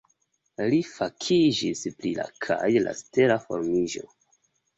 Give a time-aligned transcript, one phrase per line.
[0.69, 4.05] Li fakiĝis pri la kaj la stela formiĝo.